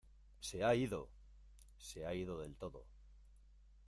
[0.39, 1.11] ¡Se ha ido!
[1.77, 2.87] Se ha ido del todo.